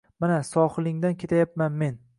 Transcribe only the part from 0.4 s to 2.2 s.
sohilingdan ketayapman men